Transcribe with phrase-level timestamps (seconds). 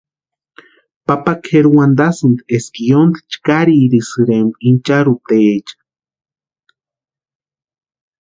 [1.07, 5.75] Papa kʼeri wantasïnti eska yóntki chkaririsïrempka icharhutaecha.